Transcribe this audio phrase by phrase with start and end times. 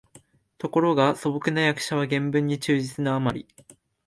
[0.57, 3.47] ところが素朴な訳者は原文に忠実なあまり、